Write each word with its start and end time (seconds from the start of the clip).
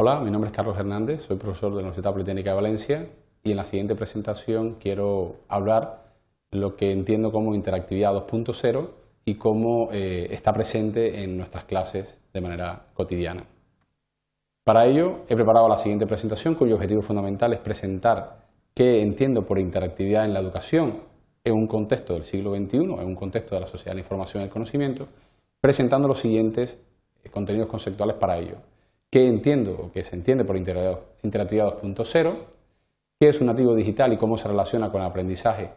Hola, 0.00 0.20
mi 0.20 0.30
nombre 0.30 0.48
es 0.48 0.56
Carlos 0.56 0.78
Hernández, 0.78 1.22
soy 1.22 1.38
profesor 1.38 1.70
de 1.70 1.78
la 1.78 1.80
Universidad 1.80 2.12
Politécnica 2.12 2.50
de 2.50 2.54
Valencia 2.54 3.08
y 3.42 3.50
en 3.50 3.56
la 3.56 3.64
siguiente 3.64 3.96
presentación 3.96 4.76
quiero 4.76 5.38
hablar 5.48 6.04
lo 6.52 6.76
que 6.76 6.92
entiendo 6.92 7.32
como 7.32 7.52
interactividad 7.52 8.12
2.0 8.12 8.90
y 9.24 9.34
cómo 9.34 9.88
eh, 9.90 10.28
está 10.30 10.52
presente 10.52 11.24
en 11.24 11.36
nuestras 11.36 11.64
clases 11.64 12.20
de 12.32 12.40
manera 12.40 12.86
cotidiana. 12.94 13.42
Para 14.62 14.86
ello 14.86 15.24
he 15.28 15.34
preparado 15.34 15.68
la 15.68 15.76
siguiente 15.76 16.06
presentación 16.06 16.54
cuyo 16.54 16.76
objetivo 16.76 17.02
fundamental 17.02 17.52
es 17.52 17.58
presentar 17.58 18.46
qué 18.74 19.02
entiendo 19.02 19.44
por 19.44 19.58
interactividad 19.58 20.26
en 20.26 20.32
la 20.32 20.38
educación 20.38 21.02
en 21.42 21.54
un 21.54 21.66
contexto 21.66 22.14
del 22.14 22.22
siglo 22.22 22.54
XXI, 22.54 22.76
en 22.76 23.04
un 23.04 23.16
contexto 23.16 23.56
de 23.56 23.62
la 23.62 23.66
sociedad 23.66 23.90
de 23.90 23.96
la 23.96 24.02
información 24.02 24.42
y 24.42 24.44
el 24.44 24.52
conocimiento, 24.52 25.08
presentando 25.60 26.06
los 26.06 26.20
siguientes 26.20 26.78
eh, 27.24 27.30
contenidos 27.30 27.68
conceptuales 27.68 28.14
para 28.14 28.38
ello. 28.38 28.58
¿Qué 29.10 29.26
entiendo 29.26 29.72
o 29.72 29.90
qué 29.90 30.04
se 30.04 30.16
entiende 30.16 30.44
por 30.44 30.56
interactividad 30.56 31.80
2.0? 31.80 32.36
¿Qué 33.18 33.28
es 33.28 33.40
un 33.40 33.46
nativo 33.46 33.74
digital 33.74 34.12
y 34.12 34.18
cómo 34.18 34.36
se 34.36 34.48
relaciona 34.48 34.92
con 34.92 35.00
el 35.00 35.06
aprendizaje 35.06 35.70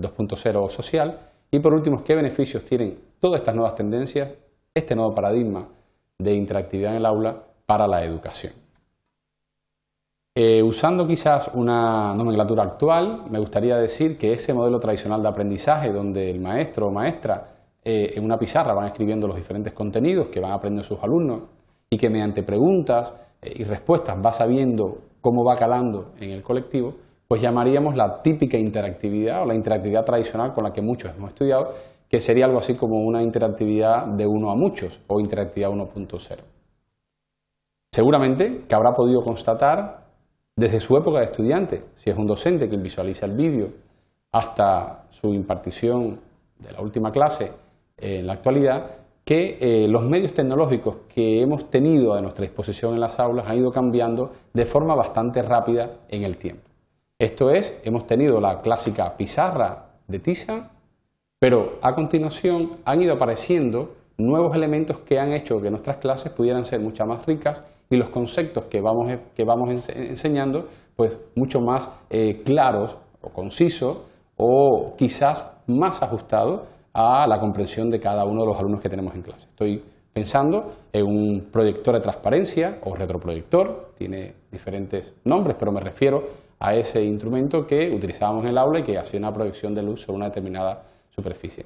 2.0 0.00 0.68
social? 0.68 1.18
Y 1.52 1.60
por 1.60 1.74
último, 1.74 2.02
¿qué 2.02 2.16
beneficios 2.16 2.64
tienen 2.64 2.98
todas 3.20 3.40
estas 3.40 3.54
nuevas 3.54 3.76
tendencias, 3.76 4.34
este 4.74 4.96
nuevo 4.96 5.14
paradigma 5.14 5.68
de 6.18 6.34
interactividad 6.34 6.90
en 6.90 6.96
el 6.96 7.06
aula 7.06 7.40
para 7.66 7.86
la 7.86 8.04
educación? 8.04 8.52
Eh, 10.34 10.60
usando 10.62 11.06
quizás 11.06 11.50
una 11.54 12.14
nomenclatura 12.14 12.64
actual, 12.64 13.30
me 13.30 13.38
gustaría 13.38 13.76
decir 13.76 14.18
que 14.18 14.32
ese 14.32 14.52
modelo 14.52 14.80
tradicional 14.80 15.22
de 15.22 15.28
aprendizaje, 15.28 15.92
donde 15.92 16.30
el 16.30 16.40
maestro 16.40 16.88
o 16.88 16.90
maestra 16.90 17.46
eh, 17.84 18.14
en 18.16 18.24
una 18.24 18.38
pizarra 18.38 18.74
van 18.74 18.86
escribiendo 18.86 19.28
los 19.28 19.36
diferentes 19.36 19.72
contenidos 19.72 20.28
que 20.28 20.40
van 20.40 20.50
aprendiendo 20.50 20.82
sus 20.82 21.00
alumnos 21.00 21.42
y 21.92 21.98
que 21.98 22.08
mediante 22.08 22.42
preguntas 22.42 23.14
eh, 23.42 23.52
y 23.54 23.64
respuestas 23.64 24.16
va 24.16 24.32
sabiendo 24.32 24.96
cómo 25.20 25.44
va 25.44 25.58
calando 25.58 26.12
en 26.18 26.30
el 26.30 26.42
colectivo, 26.42 26.94
pues 27.28 27.42
llamaríamos 27.42 27.94
la 27.94 28.22
típica 28.22 28.56
interactividad 28.56 29.42
o 29.42 29.44
la 29.46 29.54
interactividad 29.54 30.02
tradicional 30.02 30.54
con 30.54 30.64
la 30.64 30.72
que 30.72 30.80
muchos 30.80 31.14
hemos 31.14 31.28
estudiado, 31.28 31.74
que 32.08 32.18
sería 32.18 32.46
algo 32.46 32.60
así 32.60 32.76
como 32.76 32.96
una 33.04 33.22
interactividad 33.22 34.06
de 34.06 34.26
uno 34.26 34.50
a 34.50 34.56
muchos 34.56 35.02
o 35.06 35.20
interactividad 35.20 35.68
1.0. 35.68 36.38
Seguramente 37.90 38.64
que 38.66 38.74
habrá 38.74 38.94
podido 38.94 39.20
constatar 39.20 40.06
desde 40.56 40.80
su 40.80 40.96
época 40.96 41.18
de 41.18 41.26
estudiante, 41.26 41.84
si 41.94 42.08
es 42.08 42.16
un 42.16 42.26
docente 42.26 42.70
que 42.70 42.78
visualiza 42.78 43.26
el 43.26 43.36
vídeo, 43.36 43.68
hasta 44.32 45.04
su 45.10 45.28
impartición 45.34 46.18
de 46.58 46.72
la 46.72 46.80
última 46.80 47.12
clase 47.12 47.52
en 47.98 48.26
la 48.26 48.32
actualidad, 48.32 49.01
que 49.32 49.56
eh, 49.62 49.88
los 49.88 50.06
medios 50.06 50.34
tecnológicos 50.34 50.96
que 51.08 51.40
hemos 51.40 51.70
tenido 51.70 52.12
a 52.12 52.20
nuestra 52.20 52.42
disposición 52.42 52.92
en 52.92 53.00
las 53.00 53.18
aulas 53.18 53.46
han 53.48 53.56
ido 53.56 53.70
cambiando 53.70 54.30
de 54.52 54.66
forma 54.66 54.94
bastante 54.94 55.40
rápida 55.40 56.00
en 56.10 56.24
el 56.24 56.36
tiempo. 56.36 56.68
Esto 57.18 57.48
es, 57.48 57.80
hemos 57.82 58.06
tenido 58.06 58.38
la 58.42 58.60
clásica 58.60 59.16
pizarra 59.16 59.86
de 60.06 60.18
tiza, 60.18 60.70
pero 61.38 61.78
a 61.80 61.94
continuación 61.94 62.80
han 62.84 63.00
ido 63.00 63.14
apareciendo 63.14 63.94
nuevos 64.18 64.54
elementos 64.54 64.98
que 64.98 65.18
han 65.18 65.32
hecho 65.32 65.62
que 65.62 65.70
nuestras 65.70 65.96
clases 65.96 66.30
pudieran 66.30 66.66
ser 66.66 66.80
mucho 66.80 67.06
más 67.06 67.24
ricas 67.24 67.64
y 67.88 67.96
los 67.96 68.10
conceptos 68.10 68.64
que 68.64 68.82
vamos, 68.82 69.10
que 69.34 69.44
vamos 69.44 69.88
enseñando, 69.96 70.66
pues 70.94 71.18
mucho 71.36 71.62
más 71.62 71.90
eh, 72.10 72.42
claros 72.44 72.98
o 73.22 73.30
concisos 73.30 73.96
o 74.36 74.92
quizás 74.94 75.56
más 75.68 76.02
ajustados 76.02 76.68
a 76.94 77.26
la 77.26 77.38
comprensión 77.38 77.90
de 77.90 78.00
cada 78.00 78.24
uno 78.24 78.42
de 78.42 78.46
los 78.46 78.58
alumnos 78.58 78.80
que 78.80 78.88
tenemos 78.88 79.14
en 79.14 79.22
clase. 79.22 79.48
Estoy 79.48 79.82
pensando 80.12 80.72
en 80.92 81.06
un 81.06 81.48
proyector 81.50 81.94
de 81.94 82.00
transparencia 82.00 82.78
o 82.84 82.94
retroproyector, 82.94 83.92
tiene 83.96 84.34
diferentes 84.50 85.14
nombres, 85.24 85.56
pero 85.58 85.72
me 85.72 85.80
refiero 85.80 86.24
a 86.58 86.74
ese 86.74 87.02
instrumento 87.02 87.66
que 87.66 87.90
utilizábamos 87.92 88.44
en 88.44 88.50
el 88.50 88.58
aula 88.58 88.80
y 88.80 88.82
que 88.82 88.98
hacía 88.98 89.18
una 89.18 89.32
proyección 89.32 89.74
de 89.74 89.82
luz 89.82 90.02
sobre 90.02 90.16
una 90.16 90.26
determinada 90.26 90.82
superficie. 91.10 91.64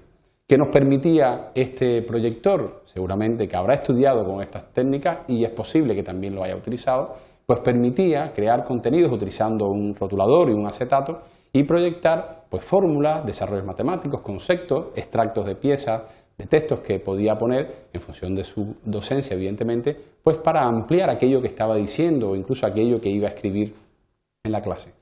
¿Qué 0.49 0.57
nos 0.57 0.69
permitía 0.69 1.51
este 1.55 2.03
proyector? 2.03 2.83
Seguramente 2.85 3.49
que 3.49 3.57
habrá 3.57 3.75
estudiado 3.75 4.25
con 4.25 4.41
estas 4.41 4.73
técnicas 4.73 5.19
y 5.27 5.43
es 5.43 5.51
posible 5.51 5.95
que 5.95 6.05
también 6.05 6.37
lo 6.37 6.45
haya 6.45 6.55
utilizado, 6.55 7.15
pues 7.45 7.61
permitía 7.61 8.33
crear 8.33 8.65
contenidos 8.65 9.13
utilizando 9.13 9.67
un 9.67 9.95
rotulador 9.95 10.51
y 10.51 10.53
un 10.53 10.67
acetato 10.67 11.21
y 11.57 11.65
proyectar 11.65 12.45
pues, 12.51 12.63
fórmulas, 12.63 13.25
desarrollos 13.25 13.65
matemáticos, 13.65 14.21
conceptos, 14.21 14.89
extractos 14.95 15.47
de 15.47 15.55
piezas, 15.55 16.03
de 16.37 16.45
textos 16.45 16.81
que 16.81 17.01
podía 17.01 17.39
poner 17.39 17.89
en 17.95 18.01
función 18.03 18.35
de 18.35 18.45
su 18.45 18.77
docencia, 18.85 19.35
evidentemente, 19.35 19.97
pues 20.23 20.37
para 20.37 20.65
ampliar 20.65 21.09
aquello 21.09 21.41
que 21.41 21.47
estaba 21.47 21.77
diciendo 21.77 22.29
o 22.29 22.37
incluso 22.37 22.67
aquello 22.67 23.01
que 23.01 23.09
iba 23.09 23.27
a 23.27 23.31
escribir 23.31 23.75
en 24.45 24.53
la 24.53 24.61
clase. 24.61 24.93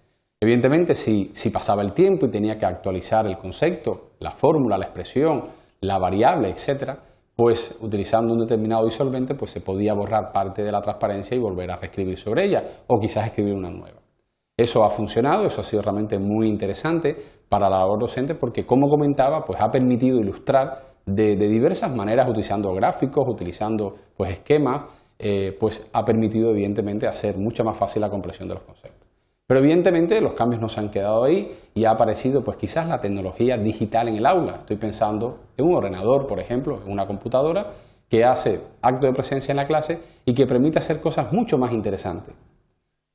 Evidentemente, 0.40 0.94
si, 0.94 1.32
pasaba 1.52 1.82
el 1.82 1.92
tiempo 1.92 2.26
y 2.26 2.30
tenía 2.30 2.56
que 2.56 2.66
actualizar 2.66 3.26
el 3.26 3.36
concepto, 3.36 4.10
la 4.20 4.30
fórmula, 4.30 4.78
la 4.78 4.84
expresión, 4.84 5.46
la 5.80 5.98
variable, 5.98 6.50
etcétera, 6.50 7.00
pues 7.34 7.78
utilizando 7.80 8.32
un 8.32 8.38
determinado 8.38 8.84
disolvente, 8.84 9.34
pues 9.34 9.50
se 9.50 9.60
podía 9.60 9.92
borrar 9.92 10.30
parte 10.30 10.62
de 10.62 10.70
la 10.70 10.80
transparencia 10.80 11.36
y 11.36 11.40
volver 11.40 11.72
a 11.72 11.76
reescribir 11.78 12.16
sobre 12.16 12.44
ella, 12.44 12.62
o 12.86 13.00
quizás 13.00 13.26
escribir 13.26 13.54
una 13.54 13.70
nueva. 13.70 14.03
Eso 14.56 14.84
ha 14.84 14.90
funcionado, 14.90 15.46
eso 15.46 15.62
ha 15.62 15.64
sido 15.64 15.82
realmente 15.82 16.16
muy 16.16 16.46
interesante 16.46 17.16
para 17.48 17.68
la 17.68 17.78
labor 17.78 17.98
docente 17.98 18.36
porque, 18.36 18.64
como 18.64 18.88
comentaba, 18.88 19.44
pues 19.44 19.60
ha 19.60 19.68
permitido 19.68 20.20
ilustrar 20.20 20.94
de, 21.04 21.34
diversas 21.34 21.94
maneras, 21.94 22.28
utilizando 22.28 22.72
gráficos, 22.72 23.26
utilizando 23.28 23.96
pues, 24.16 24.30
esquemas, 24.30 24.84
eh, 25.18 25.56
pues 25.58 25.88
ha 25.92 26.04
permitido 26.04 26.50
evidentemente 26.50 27.08
hacer 27.08 27.36
mucho 27.36 27.64
más 27.64 27.76
fácil 27.76 28.02
la 28.02 28.10
comprensión 28.10 28.48
de 28.48 28.54
los 28.54 28.62
conceptos. 28.62 29.08
Pero 29.46 29.58
evidentemente 29.58 30.20
los 30.20 30.34
cambios 30.34 30.62
no 30.62 30.68
se 30.68 30.80
han 30.80 30.88
quedado 30.88 31.24
ahí 31.24 31.52
y 31.74 31.84
ha 31.84 31.90
aparecido 31.90 32.42
pues 32.42 32.56
quizás 32.56 32.88
la 32.88 33.00
tecnología 33.00 33.58
digital 33.58 34.08
en 34.08 34.16
el 34.16 34.24
aula. 34.24 34.56
Estoy 34.58 34.76
pensando 34.76 35.40
en 35.56 35.66
un 35.66 35.74
ordenador, 35.74 36.28
por 36.28 36.38
ejemplo, 36.38 36.80
en 36.80 36.92
una 36.92 37.06
computadora 37.06 37.70
que 38.08 38.24
hace 38.24 38.60
acto 38.80 39.06
de 39.06 39.12
presencia 39.12 39.52
en 39.52 39.56
la 39.56 39.66
clase 39.66 40.00
y 40.24 40.32
que 40.32 40.46
permite 40.46 40.78
hacer 40.78 41.00
cosas 41.00 41.32
mucho 41.32 41.58
más 41.58 41.72
interesantes. 41.72 42.34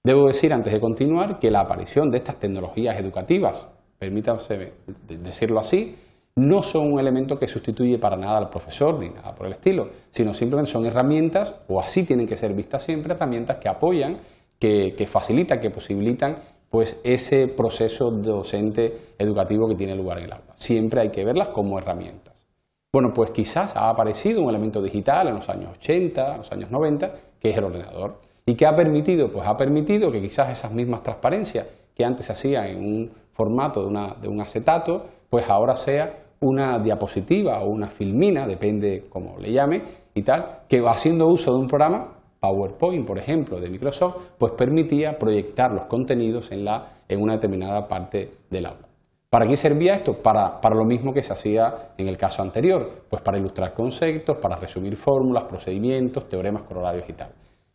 Debo 0.04 0.28
decir 0.28 0.54
antes 0.54 0.72
de 0.72 0.80
continuar 0.80 1.40
que 1.40 1.52
la 1.52 1.62
aparición 1.62 2.10
de 2.10 2.18
estas 2.18 2.38
tecnologías 2.38 2.98
educativas, 3.00 3.68
permítanse 3.98 4.74
decirlo 5.08 5.60
así, 5.60 5.96
no 6.36 6.62
son 6.62 6.94
un 6.94 7.00
elemento 7.00 7.38
que 7.38 7.48
sustituye 7.48 7.98
para 7.98 8.16
nada 8.16 8.38
al 8.38 8.50
profesor 8.50 8.98
ni 8.98 9.10
nada 9.10 9.36
por 9.36 9.46
el 9.48 9.54
estilo, 9.54 9.90
sino 10.10 10.34
simplemente 10.34 10.72
son 10.72 10.86
herramientas, 10.86 11.56
o 11.68 11.82
así 11.82 12.04
tienen 12.04 12.28
que 12.28 12.38
ser 12.38 12.54
vistas 12.54 12.84
siempre, 12.84 13.14
herramientas 13.14 13.58
que 13.58 13.68
apoyan 13.68 14.18
que, 14.60 15.08
facilitan, 15.10 15.60
que 15.60 15.70
posibilitan 15.70 16.36
pues 16.70 17.00
ese 17.04 17.48
proceso 17.48 18.12
docente 18.12 19.14
educativo 19.18 19.68
que 19.68 19.76
tiene 19.76 19.96
lugar 19.96 20.20
en 20.20 20.26
el 20.26 20.34
aula. 20.34 20.54
Siempre 20.56 21.02
hay 21.02 21.10
que 21.10 21.24
verlas 21.24 21.50
como 21.50 21.80
herramientas. 21.80 22.46
Bueno, 22.92 23.12
pues 23.14 23.32
quizás 23.32 23.76
ha 23.76 23.90
aparecido 23.90 24.42
un 24.42 24.50
elemento 24.50 24.82
digital 24.82 25.28
en 25.28 25.36
los 25.36 25.50
años 25.50 25.78
80, 25.78 26.32
en 26.32 26.38
los 26.38 26.52
años 26.52 26.72
90, 26.72 27.14
que 27.40 27.50
es 27.50 27.58
el 27.58 27.64
ordenador. 27.64 28.18
¿Y 28.50 28.56
qué 28.56 28.66
ha 28.66 28.76
permitido? 28.76 29.30
Pues 29.30 29.48
ha 29.48 29.56
permitido 29.56 30.12
que 30.12 30.20
quizás 30.20 30.50
esas 30.50 30.74
mismas 30.74 31.04
transparencias 31.04 31.68
que 31.94 32.04
antes 32.04 32.26
se 32.26 32.32
hacían 32.32 32.66
en 32.66 32.80
un 32.80 33.12
formato 33.32 33.88
de, 33.88 34.14
de 34.22 34.28
un 34.28 34.42
acetato, 34.42 35.06
pues 35.30 35.48
ahora 35.48 35.76
sea 35.76 36.16
una 36.40 36.80
diapositiva 36.80 37.62
o 37.62 37.70
una 37.70 37.86
filmina, 37.90 38.48
depende 38.48 39.06
cómo 39.08 39.38
le 39.38 39.52
llame 39.52 39.84
y 40.16 40.24
tal, 40.24 40.62
que 40.68 40.82
haciendo 40.84 41.28
uso 41.28 41.54
de 41.54 41.60
un 41.60 41.68
programa 41.68 42.18
PowerPoint, 42.40 43.06
por 43.06 43.20
ejemplo, 43.20 43.60
de 43.60 43.70
Microsoft, 43.70 44.16
pues 44.40 44.54
permitía 44.54 45.20
proyectar 45.20 45.72
los 45.72 45.84
contenidos 45.84 46.52
en, 46.52 46.66
la, 46.66 47.04
en 47.08 47.22
una 47.22 47.34
determinada 47.34 47.88
parte 47.88 48.32
del 48.50 48.66
aula. 48.66 48.88
¿Para 49.30 49.46
qué 49.46 49.58
servía 49.58 49.94
esto? 49.94 50.24
Para, 50.24 50.60
para, 50.60 50.76
lo 50.76 50.86
mismo 50.86 51.14
que 51.14 51.22
se 51.22 51.34
hacía 51.34 51.92
en 51.96 52.08
el 52.08 52.18
caso 52.18 52.42
anterior, 52.42 53.04
pues 53.08 53.22
para 53.22 53.38
ilustrar 53.38 53.76
conceptos, 53.76 54.38
para 54.38 54.56
resumir 54.56 54.98
fórmulas, 54.98 55.44
procedimientos, 55.44 56.28
teoremas, 56.28 56.64
corolarios 56.64 57.08
y 57.08 57.14
tal. 57.14 57.30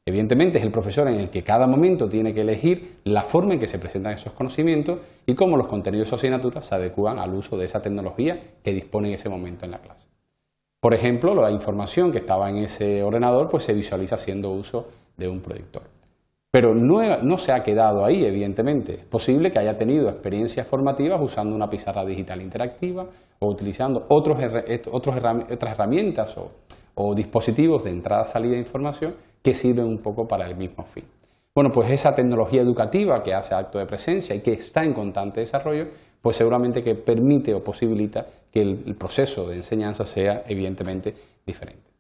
Evidentemente 0.07 0.59
es 0.59 0.65
el 0.65 0.71
profesor 0.71 1.09
en 1.09 1.15
el 1.15 1.31
que 1.31 1.43
cada 1.43 1.67
momento 1.67 2.09
tiene 2.11 2.35
que 2.35 2.43
elegir 2.43 2.99
la 3.05 3.23
forma 3.23 3.55
en 3.55 3.61
que 3.61 3.67
se 3.67 3.79
presentan 3.79 4.13
esos 4.13 4.35
conocimientos 4.35 4.99
y 5.25 5.35
cómo 5.35 5.57
los 5.57 5.67
contenidos 5.67 6.07
de 6.07 6.11
su 6.11 6.15
asignatura 6.17 6.61
se 6.61 6.75
adecúan 6.75 7.19
al 7.19 7.33
uso 7.33 7.57
de 7.57 7.65
esa 7.65 7.81
tecnología 7.81 8.39
que 8.63 8.75
dispone 8.75 9.09
en 9.09 9.15
ese 9.15 9.31
momento 9.31 9.65
en 9.65 9.71
la 9.71 9.79
clase. 9.79 10.09
Por 10.79 10.93
ejemplo, 10.93 11.35
la 11.35 11.51
información 11.51 12.13
que 12.13 12.19
estaba 12.19 12.51
en 12.51 12.59
ese 12.59 13.03
ordenador 13.03 13.49
pues 13.49 13.65
se 13.65 13.73
visualiza 13.73 14.17
haciendo 14.17 14.51
uso 14.51 14.89
de 15.17 15.27
un 15.27 15.41
proyector. 15.41 15.85
Pero 16.51 16.75
no, 16.75 17.39
se 17.39 17.53
ha 17.53 17.65
quedado 17.65 18.05
ahí, 18.05 18.25
evidentemente. 18.25 18.93
Es 18.93 19.05
posible 19.07 19.51
que 19.51 19.59
haya 19.59 19.77
tenido 19.77 20.09
experiencias 20.11 20.67
formativas 20.67 21.21
usando 21.21 21.57
una 21.57 21.69
pizarra 21.69 22.05
digital 22.05 22.43
interactiva 22.43 23.07
o 23.41 23.49
utilizando 23.49 24.07
otros, 24.11 24.39
otras 24.93 25.17
herramientas 25.73 26.37
o, 26.37 26.51
o 26.95 27.15
dispositivos 27.15 27.83
de 27.83 27.91
entrada-salida 27.91 28.53
de 28.53 28.59
información 28.59 29.15
que 29.45 29.53
sirven 29.53 29.85
un 29.85 29.99
poco 29.99 30.27
para 30.27 30.47
el 30.47 30.57
mismo 30.57 30.85
fin. 30.87 31.05
Bueno, 31.55 31.71
pues 31.71 31.91
esa 31.91 32.15
tecnología 32.15 32.63
educativa 32.63 33.23
que 33.23 33.35
hace 33.35 33.55
acto 33.55 33.79
de 33.79 33.85
presencia 33.85 34.35
y 34.35 34.41
que 34.41 34.55
está 34.55 34.83
en 34.83 34.95
constante 34.95 35.41
desarrollo, 35.41 35.89
pues 36.21 36.37
seguramente 36.37 36.83
que 36.83 36.95
permite 36.95 37.53
o 37.53 37.63
posibilita 37.63 38.27
que 38.51 38.63
el, 38.63 38.97
proceso 38.97 39.47
de 39.47 39.57
enseñanza 39.57 40.07
sea 40.07 40.45
evidentemente 40.49 41.15
diferente. 41.47 41.91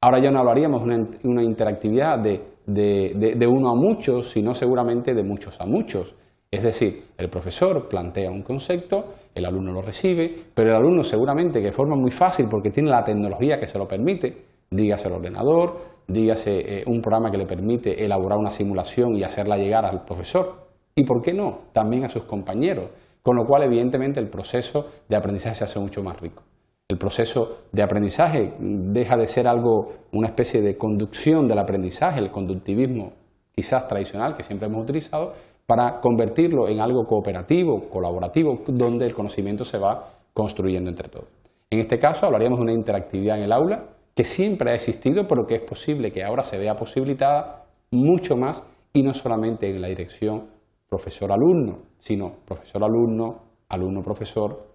Ahora 0.00 0.20
ya 0.20 0.30
no 0.30 0.38
hablaríamos 0.38 0.84
de 0.86 1.28
una, 1.28 1.42
interactividad 1.42 2.20
de, 2.20 3.46
uno 3.48 3.70
a 3.70 3.74
muchos, 3.74 4.30
sino 4.30 4.54
seguramente 4.54 5.12
de 5.12 5.24
muchos 5.24 5.60
a 5.60 5.66
muchos. 5.66 6.14
Es 6.48 6.62
decir, 6.62 7.02
el 7.18 7.28
profesor 7.28 7.88
plantea 7.88 8.30
un 8.30 8.42
concepto, 8.42 9.14
el 9.34 9.44
alumno 9.44 9.72
lo 9.72 9.82
recibe, 9.82 10.32
pero 10.54 10.70
el 10.70 10.76
alumno 10.76 11.02
seguramente 11.02 11.58
que 11.58 11.66
de 11.66 11.72
forma 11.72 11.96
muy 11.96 12.12
fácil 12.12 12.46
porque 12.48 12.70
tiene 12.70 12.90
la 12.90 13.02
tecnología 13.02 13.58
que 13.58 13.66
se 13.66 13.78
lo 13.78 13.88
permite, 13.88 14.51
dígase 14.72 15.08
el 15.08 15.14
ordenador, 15.14 15.76
dígase 16.08 16.80
eh, 16.80 16.84
un 16.86 17.00
programa 17.00 17.30
que 17.30 17.38
le 17.38 17.46
permite 17.46 18.04
elaborar 18.04 18.38
una 18.38 18.50
simulación 18.50 19.16
y 19.16 19.22
hacerla 19.22 19.56
llegar 19.56 19.84
al 19.84 20.04
profesor. 20.04 20.66
Y 20.94 21.04
por 21.04 21.22
qué 21.22 21.32
no, 21.32 21.60
también 21.72 22.04
a 22.04 22.08
sus 22.08 22.24
compañeros. 22.24 22.90
Con 23.22 23.36
lo 23.36 23.44
cual, 23.46 23.62
evidentemente, 23.62 24.18
el 24.18 24.28
proceso 24.28 24.88
de 25.08 25.16
aprendizaje 25.16 25.54
se 25.54 25.64
hace 25.64 25.78
mucho 25.78 26.02
más 26.02 26.20
rico. 26.20 26.42
El 26.88 26.98
proceso 26.98 27.58
de 27.70 27.82
aprendizaje 27.82 28.54
deja 28.58 29.16
de 29.16 29.26
ser 29.26 29.46
algo, 29.46 29.92
una 30.12 30.28
especie 30.28 30.60
de 30.60 30.76
conducción 30.76 31.46
del 31.46 31.58
aprendizaje, 31.58 32.18
el 32.18 32.30
conductivismo 32.30 33.12
quizás 33.54 33.86
tradicional 33.86 34.34
que 34.34 34.42
siempre 34.42 34.66
hemos 34.66 34.82
utilizado, 34.82 35.32
para 35.66 36.00
convertirlo 36.00 36.68
en 36.68 36.80
algo 36.80 37.04
cooperativo, 37.06 37.88
colaborativo, 37.88 38.62
donde 38.66 39.06
el 39.06 39.14
conocimiento 39.14 39.64
se 39.64 39.78
va 39.78 40.08
construyendo 40.34 40.90
entre 40.90 41.08
todos. 41.08 41.28
En 41.70 41.78
este 41.78 41.98
caso 41.98 42.26
hablaríamos 42.26 42.58
de 42.58 42.64
una 42.64 42.72
interactividad 42.72 43.38
en 43.38 43.44
el 43.44 43.52
aula 43.52 43.84
que 44.14 44.24
siempre 44.24 44.70
ha 44.70 44.74
existido, 44.74 45.26
pero 45.26 45.46
que 45.46 45.56
es 45.56 45.62
posible 45.62 46.12
que 46.12 46.24
ahora 46.24 46.44
se 46.44 46.58
vea 46.58 46.76
posibilitada 46.76 47.64
mucho 47.90 48.36
más 48.36 48.62
y 48.92 49.02
no 49.02 49.14
solamente 49.14 49.68
en 49.68 49.80
la 49.80 49.88
dirección 49.88 50.48
profesor-alumno, 50.88 51.78
sino 51.98 52.36
profesor-alumno, 52.44 53.42
alumno-profesor, 53.68 54.66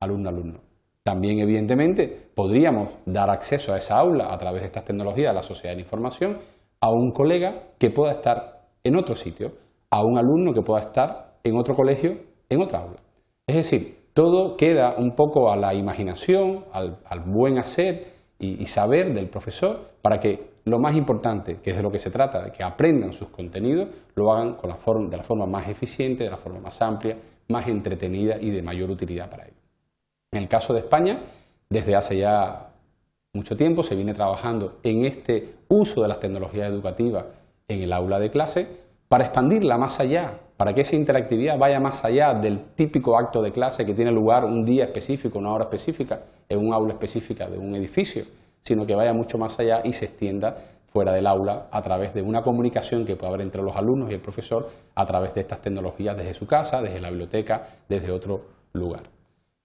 alumno-alumno. 0.00 0.60
También, 1.02 1.40
evidentemente, 1.40 2.30
podríamos 2.34 2.88
dar 3.06 3.30
acceso 3.30 3.72
a 3.72 3.78
esa 3.78 3.98
aula 3.98 4.32
a 4.32 4.38
través 4.38 4.62
de 4.62 4.66
estas 4.66 4.84
tecnologías 4.84 5.30
de 5.30 5.34
la 5.34 5.42
sociedad 5.42 5.72
de 5.72 5.76
la 5.76 5.82
información 5.82 6.38
a 6.80 6.90
un 6.90 7.10
colega 7.12 7.62
que 7.78 7.90
pueda 7.90 8.12
estar 8.12 8.66
en 8.82 8.96
otro 8.96 9.14
sitio, 9.14 9.52
a 9.90 10.04
un 10.04 10.18
alumno 10.18 10.52
que 10.52 10.62
pueda 10.62 10.82
estar 10.82 11.38
en 11.42 11.56
otro 11.56 11.74
colegio, 11.74 12.18
en 12.48 12.62
otra 12.62 12.80
aula. 12.80 13.00
Es 13.46 13.56
decir, 13.56 14.06
todo 14.12 14.56
queda 14.56 14.96
un 14.98 15.14
poco 15.14 15.50
a 15.50 15.56
la 15.56 15.74
imaginación, 15.74 16.64
al, 16.72 16.98
buen 17.26 17.58
hacer 17.58 18.15
y, 18.38 18.66
saber 18.66 19.14
del 19.14 19.28
profesor 19.28 19.92
para 20.02 20.20
que 20.20 20.56
lo 20.64 20.78
más 20.78 20.94
importante, 20.94 21.58
que 21.62 21.70
es 21.70 21.76
de 21.76 21.82
lo 21.82 21.90
que 21.90 21.98
se 21.98 22.10
trata, 22.10 22.42
de 22.42 22.52
que 22.52 22.62
aprendan 22.62 23.12
sus 23.12 23.28
contenidos, 23.28 23.88
lo 24.14 24.32
hagan 24.32 24.54
con 24.54 24.68
la 24.68 24.76
forma, 24.76 25.08
de 25.08 25.16
la 25.16 25.22
forma 25.22 25.46
más 25.46 25.68
eficiente, 25.68 26.24
de 26.24 26.30
la 26.30 26.36
forma 26.36 26.60
más 26.60 26.82
amplia, 26.82 27.16
más 27.48 27.66
entretenida 27.68 28.36
y 28.38 28.50
de 28.50 28.62
mayor 28.62 28.90
utilidad 28.90 29.30
para 29.30 29.44
ellos. 29.44 29.56
En 30.32 30.42
el 30.42 30.48
caso 30.48 30.74
de 30.74 30.80
España, 30.80 31.20
desde 31.70 31.94
hace 31.94 32.18
ya 32.18 32.72
mucho 33.32 33.56
tiempo 33.56 33.82
se 33.82 33.94
viene 33.94 34.14
trabajando 34.14 34.78
en 34.82 35.04
este 35.04 35.54
uso 35.68 36.02
de 36.02 36.08
las 36.08 36.20
tecnologías 36.20 36.68
educativas 36.68 37.26
en 37.68 37.82
el 37.82 37.92
aula 37.92 38.18
de 38.18 38.30
clase 38.30 38.68
para 39.08 39.24
expandirla 39.24 39.78
más 39.78 40.00
allá, 40.00 40.40
para 40.56 40.74
que 40.74 40.80
esa 40.80 40.96
interactividad 40.96 41.58
vaya 41.58 41.80
más 41.80 42.04
allá 42.04 42.32
del 42.34 42.60
típico 42.74 43.18
acto 43.18 43.42
de 43.42 43.52
clase 43.52 43.84
que 43.84 43.94
tiene 43.94 44.10
lugar 44.10 44.44
un 44.44 44.64
día 44.64 44.84
específico, 44.84 45.38
una 45.38 45.52
hora 45.52 45.64
específica, 45.64 46.20
en 46.48 46.66
un 46.66 46.72
aula 46.72 46.94
específica 46.94 47.46
de 47.46 47.58
un 47.58 47.74
edificio, 47.74 48.24
sino 48.62 48.86
que 48.86 48.94
vaya 48.94 49.12
mucho 49.12 49.38
más 49.38 49.58
allá 49.58 49.82
y 49.84 49.92
se 49.92 50.06
extienda 50.06 50.56
fuera 50.96 51.12
del 51.12 51.26
aula 51.26 51.66
a 51.70 51.82
través 51.82 52.14
de 52.14 52.22
una 52.22 52.42
comunicación 52.42 53.04
que 53.04 53.16
puede 53.16 53.28
haber 53.28 53.42
entre 53.42 53.62
los 53.62 53.76
alumnos 53.76 54.10
y 54.10 54.14
el 54.14 54.20
profesor 54.20 54.70
a 54.94 55.04
través 55.04 55.34
de 55.34 55.42
estas 55.42 55.60
tecnologías 55.60 56.16
desde 56.16 56.32
su 56.32 56.46
casa, 56.46 56.80
desde 56.80 57.00
la 57.00 57.10
biblioteca, 57.10 57.66
desde 57.86 58.10
otro 58.10 58.40
lugar. 58.72 59.02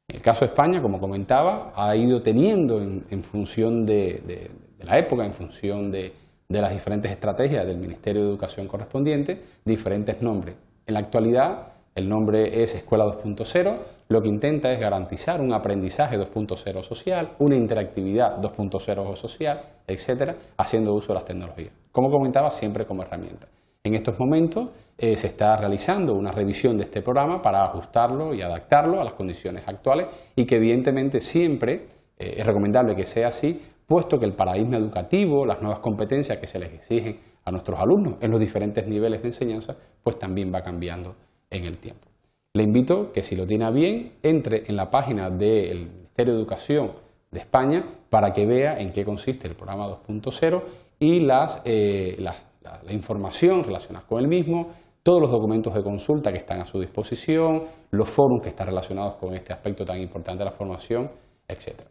En 0.10 0.18
el 0.18 0.22
caso 0.22 0.42
de 0.42 0.48
España, 0.48 0.82
como 0.82 1.00
comentaba, 1.00 1.72
ha 1.74 1.96
ido 1.96 2.22
teniendo 2.22 2.82
en, 2.82 3.24
función 3.24 3.86
de, 3.86 4.52
la 4.82 5.00
época, 5.00 5.26
en 5.26 5.34
función 5.34 5.90
de, 5.90 6.12
las 6.50 6.74
diferentes 6.74 7.10
estrategias 7.10 7.66
del 7.66 7.78
Ministerio 7.78 8.24
de 8.24 8.28
Educación 8.28 8.68
correspondiente, 8.68 9.42
diferentes 9.64 10.22
nombres. 10.22 10.56
En 10.86 10.94
la 10.94 11.00
actualidad, 11.00 11.68
el 11.94 12.10
nombre 12.10 12.64
es 12.64 12.74
Escuela 12.76 13.06
2.0, 13.06 13.78
lo 14.10 14.22
que 14.22 14.28
intenta 14.28 14.72
es 14.72 14.80
garantizar 14.80 15.42
un 15.42 15.54
aprendizaje 15.54 16.18
2.0 16.18 16.84
social, 16.84 17.34
una 17.40 17.56
interactividad 17.56 18.42
2.0 18.42 19.16
social, 19.16 19.62
etcétera, 19.88 20.36
haciendo 20.58 20.94
uso 20.94 21.10
de 21.10 21.16
las 21.16 21.26
tecnologías. 21.26 21.72
Como 21.92 22.10
comentaba, 22.10 22.50
siempre 22.52 22.86
como 22.86 23.04
herramienta. 23.04 23.48
En 23.84 23.96
estos 23.96 24.20
momentos 24.20 24.70
eh, 24.98 25.18
se 25.18 25.28
está 25.28 25.58
realizando 25.58 26.14
una 26.14 26.32
revisión 26.32 26.78
de 26.78 26.84
este 26.84 27.02
programa 27.02 27.42
para 27.42 27.64
ajustarlo 27.66 28.34
y 28.34 28.42
adaptarlo 28.42 29.02
a 29.02 29.04
las 29.04 29.14
condiciones 29.14 29.64
actuales 29.66 30.08
y 30.36 30.46
que 30.46 30.58
evidentemente 30.58 31.20
siempre 31.20 31.88
eh, 32.18 32.36
es 32.38 32.46
recomendable 32.46 32.96
que 32.96 33.06
sea 33.06 33.30
así, 33.30 33.60
puesto 33.88 34.20
que 34.20 34.26
el 34.26 34.34
paradigma 34.34 34.78
educativo, 34.78 35.46
las 35.46 35.62
nuevas 35.62 35.80
competencias 35.80 36.38
que 36.38 36.48
se 36.48 36.60
les 36.60 36.74
exigen 36.74 37.18
a 37.44 37.52
nuestros 37.52 37.80
alumnos 37.80 38.16
en 38.22 38.32
los 38.32 38.40
diferentes 38.40 38.88
niveles 38.88 39.22
de 39.22 39.30
enseñanza, 39.30 39.76
pues 40.04 40.18
también 40.20 40.52
va 40.54 40.62
cambiando 40.62 41.16
en 41.50 41.66
el 41.66 41.78
tiempo. 41.78 42.08
Le 42.54 42.64
invito 42.64 43.12
que 43.12 43.24
si 43.24 43.36
lo 43.36 43.46
tiene 43.48 43.72
bien, 43.72 44.14
entre 44.24 44.64
en 44.68 44.76
la 44.76 44.90
página 44.90 45.30
del 45.30 45.88
Ministerio 45.88 46.34
de 46.34 46.40
Educación 46.40 46.92
de 47.32 47.40
España 47.40 47.86
para 48.10 48.34
que 48.34 48.46
vea 48.46 48.80
en 48.80 48.92
qué 48.92 49.06
consiste 49.06 49.48
el 49.48 49.56
programa 49.56 49.88
2.0 49.88 50.62
y 51.00 51.22
las, 51.22 51.62
eh, 51.66 52.18
las 52.20 52.44
la, 52.62 52.94
información 52.94 53.64
relacionada 53.64 54.06
con 54.06 54.20
el 54.20 54.28
mismo, 54.28 54.70
todos 55.04 55.22
los 55.22 55.32
documentos 55.32 55.74
de 55.74 55.84
consulta 55.84 56.32
que 56.32 56.38
están 56.38 56.62
a 56.62 56.66
su 56.66 56.80
disposición, 56.80 57.64
los 57.92 58.10
foros 58.10 58.42
que 58.42 58.50
están 58.50 58.68
relacionados 58.68 59.16
con 59.16 59.34
este 59.34 59.54
aspecto 59.54 59.84
tan 59.84 60.00
importante 60.00 60.40
de 60.40 60.46
la 60.46 60.52
formación, 60.52 61.10
etc. 61.48 61.82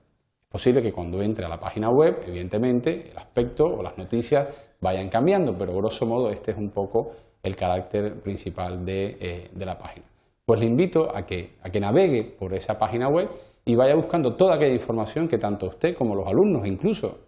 Posible 0.51 0.83
que 0.83 0.93
cuando 0.93 1.23
entre 1.23 1.45
a 1.45 1.49
la 1.49 1.61
página 1.61 1.91
web, 1.91 2.23
evidentemente, 2.27 3.13
el 3.13 3.17
aspecto 3.17 3.67
o 3.67 3.85
las 3.85 3.97
noticias 3.97 4.49
vayan 4.81 5.09
cambiando, 5.09 5.57
pero 5.57 5.77
grosso 5.77 6.07
modo 6.07 6.29
este 6.29 6.51
es 6.51 6.57
un 6.57 6.71
poco 6.71 7.13
el 7.41 7.55
carácter 7.55 8.21
principal 8.21 8.85
de, 8.85 9.17
eh, 9.21 9.51
la 9.55 9.79
página. 9.79 10.07
Pues 10.45 10.59
le 10.59 10.67
invito 10.67 11.09
a 11.15 11.25
que, 11.25 11.53
navegue 11.81 12.25
por 12.25 12.53
esa 12.53 12.77
página 12.77 13.09
web 13.09 13.29
y 13.65 13.77
vaya 13.77 13.95
buscando 13.95 14.35
toda 14.35 14.57
aquella 14.57 14.75
información 14.75 15.29
que 15.29 15.39
tanto 15.39 15.67
usted 15.67 15.97
como 15.97 16.17
los 16.17 16.27
alumnos, 16.27 16.67
incluso, 16.67 17.19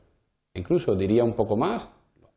incluso 0.54 0.96
diría 0.96 1.22
un 1.22 1.34
poco 1.34 1.56
más, 1.56 1.88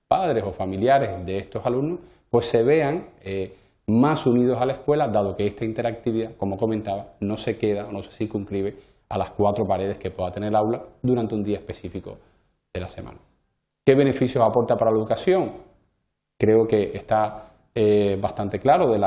padres 0.07 0.43
o 0.43 0.51
familiares 0.51 1.25
de 1.25 1.39
estos 1.39 1.65
alumnos 1.65 1.99
pues 2.29 2.45
se 2.45 2.61
vean 2.61 3.07
eh, 3.23 3.55
más 3.87 4.27
unidos 4.27 4.61
a 4.61 4.67
la 4.67 4.73
escuela, 4.73 5.07
dado 5.07 5.35
que 5.35 5.47
esta 5.47 5.65
interactividad, 5.65 6.35
como 6.37 6.57
comentaba, 6.57 7.13
no 7.21 7.37
se 7.37 7.57
queda 7.57 7.87
o 7.87 7.91
no 7.91 8.03
se 8.03 8.11
circunscribe 8.11 8.75
a 9.09 9.17
las 9.17 9.31
cuatro 9.31 9.65
paredes 9.65 9.97
que 9.97 10.11
pueda 10.11 10.31
tener 10.31 10.49
el 10.49 10.55
aula 10.55 10.83
durante 11.01 11.35
un 11.35 11.43
día 11.43 11.57
específico 11.57 12.17
de 12.73 12.81
la 12.81 12.89
semana. 12.89 13.19
¿Qué 13.85 13.95
beneficios 13.95 14.43
aporta 14.43 14.75
para 14.75 14.91
la 14.91 14.97
educación? 14.97 15.53
Creo 16.37 16.67
que 16.67 16.91
está 16.93 17.51
eh, 17.73 18.17
bastante 18.19 18.59
claro 18.59 18.91
de, 18.91 18.99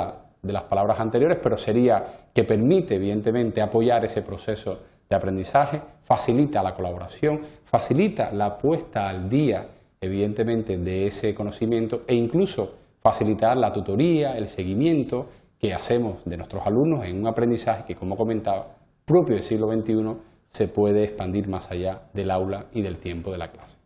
de 0.42 0.52
las 0.52 0.62
palabras 0.64 1.00
anteriores, 1.00 1.38
pero 1.42 1.58
sería 1.58 2.04
que 2.32 2.44
permite, 2.44 2.94
evidentemente, 2.94 3.60
apoyar 3.60 4.04
ese 4.04 4.22
proceso 4.22 4.78
de 5.08 5.16
aprendizaje, 5.16 5.82
facilita 6.02 6.62
la 6.62 6.74
colaboración, 6.74 7.40
facilita 7.64 8.30
la 8.32 8.56
puesta 8.56 9.08
al 9.08 9.28
día 9.28 9.66
evidentemente, 10.00 10.78
de 10.78 11.06
ese 11.06 11.34
conocimiento 11.34 12.02
e 12.06 12.14
incluso 12.14 12.74
facilitar 13.00 13.56
la 13.56 13.72
tutoría, 13.72 14.36
el 14.36 14.48
seguimiento 14.48 15.26
que 15.58 15.74
hacemos 15.74 16.24
de 16.24 16.36
nuestros 16.36 16.64
alumnos 16.66 17.04
en 17.04 17.20
un 17.20 17.26
aprendizaje 17.26 17.84
que, 17.84 17.96
como 17.96 18.16
comentaba, 18.16 18.77
propio 19.08 19.34
del 19.34 19.42
siglo 19.42 19.66
XXI, 19.72 20.14
se 20.46 20.68
puede 20.68 21.02
expandir 21.02 21.48
más 21.48 21.70
allá 21.72 22.02
del 22.12 22.30
aula 22.30 22.66
y 22.72 22.82
del 22.82 22.98
tiempo 22.98 23.32
de 23.32 23.38
la 23.38 23.50
clase. 23.50 23.78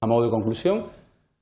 A 0.00 0.06
modo 0.06 0.24
de 0.24 0.30
conclusión, 0.30 0.84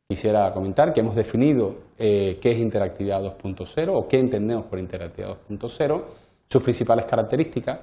quisiera 0.08 0.52
comentar 0.52 0.92
que 0.92 1.00
hemos 1.00 1.14
definido 1.14 1.76
eh, 1.98 2.38
qué 2.40 2.52
es 2.52 2.58
interactividad 2.58 3.22
2.0 3.22 3.92
o 3.94 4.08
qué 4.08 4.18
entendemos 4.18 4.66
por 4.66 4.80
interactividad 4.80 5.36
2.0, 5.48 6.04
sus 6.50 6.62
principales 6.62 7.06
características, 7.06 7.80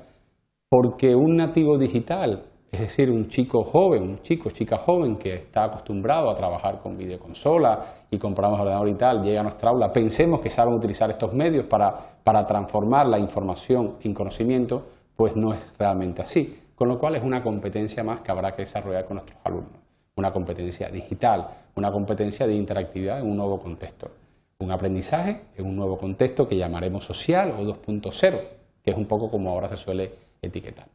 porque 0.69 1.15
un 1.15 1.37
nativo 1.37 1.77
digital 1.77 2.51
es 2.71 2.79
decir, 2.79 3.11
un 3.11 3.27
chico 3.27 3.65
joven, 3.65 4.03
un 4.03 4.21
chico, 4.21 4.49
chica 4.49 4.77
joven 4.77 5.17
que 5.17 5.33
está 5.33 5.65
acostumbrado 5.65 6.29
a 6.29 6.35
trabajar 6.35 6.79
con 6.79 6.95
videoconsola 6.95 8.05
y 8.09 8.17
de 8.17 8.27
ordenador 8.27 8.87
y 8.87 8.93
tal, 8.93 9.21
llega 9.21 9.41
a 9.41 9.43
nuestra 9.43 9.71
aula, 9.71 9.91
pensemos 9.91 10.39
que 10.39 10.49
saben 10.49 10.73
utilizar 10.73 11.09
estos 11.09 11.33
medios 11.33 11.65
para, 11.65 11.93
para 12.23 12.45
transformar 12.45 13.07
la 13.09 13.19
información 13.19 13.97
en 14.01 14.13
conocimiento, 14.13 14.85
pues 15.15 15.36
no 15.36 15.53
es 15.53 15.60
realmente 15.77 16.22
así. 16.22 16.60
Con 16.75 16.88
lo 16.88 17.00
cual 17.00 17.15
es 17.15 17.24
una 17.24 17.44
competencia 17.44 18.03
más 18.03 18.22
que 18.22 18.32
habrá 18.32 18.56
que 18.56 18.63
desarrollar 18.63 19.06
con 19.06 19.18
nuestros 19.18 19.39
alumnos. 19.44 19.80
Una 20.15 20.32
competencia 20.32 20.89
digital, 20.89 21.48
una 21.75 21.91
competencia 21.91 22.48
de 22.48 22.56
interactividad 22.56 23.20
en 23.20 23.30
un 23.30 23.38
nuevo 23.38 23.60
contexto. 23.60 24.12
Un 24.60 24.72
aprendizaje 24.72 25.41
en 25.56 25.65
un 25.65 25.75
nuevo 25.75 25.98
contexto 25.98 26.48
que 26.48 26.58
llamaremos 26.58 27.03
social 27.06 27.51
o 27.51 27.63
2.0, 27.63 28.39
que 28.84 28.91
es 28.91 28.98
un 28.98 29.06
poco 29.06 29.30
como 29.30 29.51
ahora 29.51 29.70
se 29.70 29.77
suele 29.77 30.12
etiquetar 30.41 30.88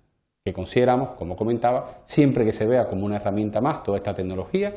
que 0.47 0.53
consideramos, 0.53 1.17
como 1.19 1.35
comentaba, 1.35 2.03
siempre 2.05 2.45
que 2.45 2.53
se 2.53 2.69
vea 2.69 2.87
como 2.87 3.05
una 3.05 3.17
herramienta 3.17 3.61
más 3.61 3.83
toda 3.83 3.97
esta 3.97 4.15
tecnología, 4.15 4.73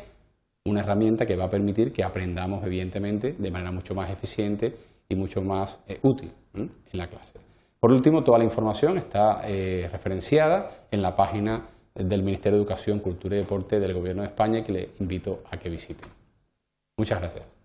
una 0.66 0.80
herramienta 0.80 1.28
que 1.28 1.36
va 1.36 1.46
a 1.46 1.50
permitir 1.50 1.94
que 1.94 2.04
aprendamos, 2.04 2.66
evidentemente, 2.66 3.36
de 3.38 3.52
manera 3.52 3.72
mucho 3.72 3.94
más 3.94 4.10
eficiente 4.10 4.76
y 5.08 5.16
mucho 5.16 5.44
más 5.44 5.80
eh, 5.88 6.00
útil 6.02 6.32
en 6.56 6.72
la 6.94 7.08
clase. 7.08 7.49
Por 7.80 7.94
último, 7.94 8.24
toda 8.24 8.38
la 8.38 8.44
información 8.44 8.98
está 8.98 9.42
eh, 9.46 9.88
referenciada 9.92 10.88
en 10.92 11.02
la 11.02 11.16
página 11.16 11.66
del 11.96 12.24
Ministerio 12.24 12.58
de 12.58 12.64
Educación, 12.64 13.00
Cultura 13.00 13.36
y 13.36 13.40
Deporte 13.40 13.80
del 13.80 13.94
Gobierno 13.94 14.22
de 14.22 14.28
España 14.28 14.64
que 14.64 14.72
le 14.72 14.90
invito 15.00 15.44
a 15.50 15.58
que 15.58 15.70
visiten. 15.70 16.10
Muchas 16.98 17.20
gracias. 17.20 17.59